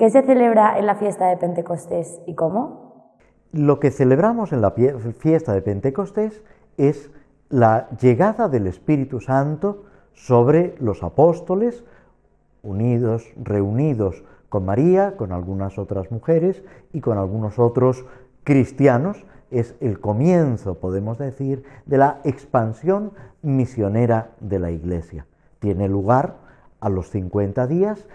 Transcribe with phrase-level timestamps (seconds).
[0.00, 3.12] ¿Qué se celebra en la fiesta de Pentecostés y cómo?
[3.52, 6.42] Lo que celebramos en la fiesta de Pentecostés
[6.78, 7.10] es
[7.50, 11.84] la llegada del Espíritu Santo sobre los apóstoles,
[12.62, 18.06] unidos, reunidos con María, con algunas otras mujeres y con algunos otros
[18.42, 19.26] cristianos.
[19.50, 23.12] Es el comienzo, podemos decir, de la expansión
[23.42, 25.26] misionera de la Iglesia.
[25.58, 26.36] Tiene lugar
[26.80, 28.08] a los 50 días,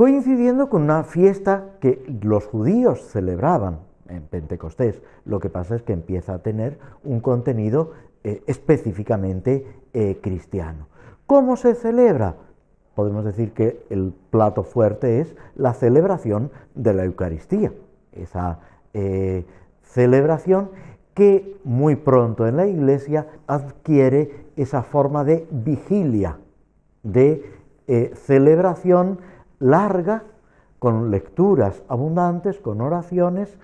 [0.00, 5.02] coincidiendo con una fiesta que los judíos celebraban en Pentecostés.
[5.26, 7.92] Lo que pasa es que empieza a tener un contenido
[8.24, 10.86] eh, específicamente eh, cristiano.
[11.26, 12.36] ¿Cómo se celebra?
[12.94, 17.70] Podemos decir que el plato fuerte es la celebración de la Eucaristía,
[18.12, 18.60] esa
[18.94, 19.44] eh,
[19.82, 20.70] celebración
[21.12, 26.38] que muy pronto en la Iglesia adquiere esa forma de vigilia,
[27.02, 27.60] de
[28.14, 29.18] celebración
[29.60, 30.24] larga,
[30.78, 33.56] con lecturas abundantes, con oraciones,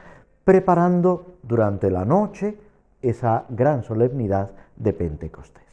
[0.45, 2.57] preparando durante la noche
[3.03, 5.65] esa gran solemnidad de Pentecostés.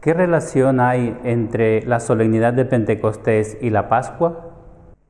[0.00, 4.50] ¿Qué relación hay entre la solemnidad de Pentecostés y la Pascua?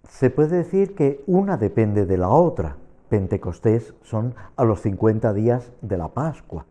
[0.08, 2.76] Se puede decir que una depende de la otra.
[3.08, 6.66] Pentecostés son a los 50 días de la Pascua.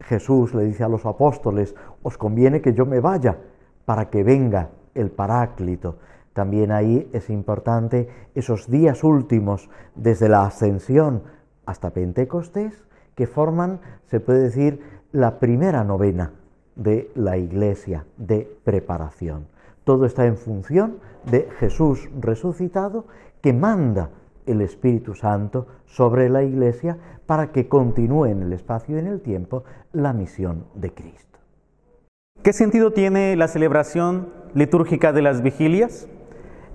[0.00, 3.36] Jesús le dice a los apóstoles, os conviene que yo me vaya
[3.84, 5.96] para que venga el Paráclito.
[6.36, 11.22] También ahí es importante esos días últimos, desde la ascensión
[11.64, 12.84] hasta Pentecostés,
[13.14, 16.32] que forman, se puede decir, la primera novena
[16.74, 19.46] de la iglesia de preparación.
[19.84, 23.06] Todo está en función de Jesús resucitado
[23.40, 24.10] que manda
[24.44, 29.22] el Espíritu Santo sobre la iglesia para que continúe en el espacio y en el
[29.22, 29.64] tiempo
[29.94, 31.38] la misión de Cristo.
[32.42, 36.10] ¿Qué sentido tiene la celebración litúrgica de las vigilias?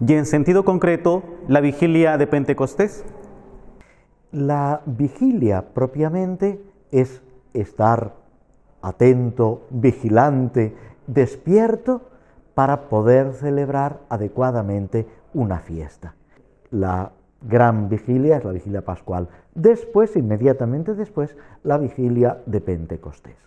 [0.05, 3.05] Y en sentido concreto, la vigilia de Pentecostés.
[4.31, 6.59] La vigilia propiamente
[6.91, 7.21] es
[7.53, 8.15] estar
[8.81, 10.75] atento, vigilante,
[11.05, 12.01] despierto
[12.55, 16.15] para poder celebrar adecuadamente una fiesta.
[16.71, 17.11] La
[17.41, 19.29] gran vigilia es la vigilia pascual.
[19.53, 23.37] Después, inmediatamente después, la vigilia de Pentecostés.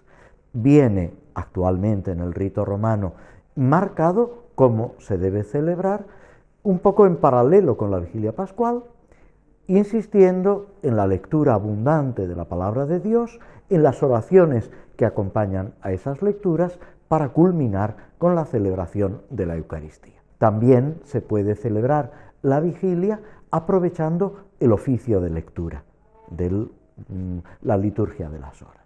[0.53, 3.15] Viene actualmente en el rito romano
[3.57, 6.05] marcado cómo se debe celebrar,
[6.65, 8.83] un poco en paralelo con la vigilia pascual,
[9.67, 13.39] insistiendo en la lectura abundante de la palabra de Dios,
[13.71, 19.57] en las oraciones que acompañan a esas lecturas para culminar con la celebración de la
[19.57, 20.23] Eucaristía.
[20.39, 23.21] También se puede celebrar la vigilia
[23.51, 25.85] aprovechando el oficio de lectura
[26.31, 28.84] de mm, la liturgia de las horas.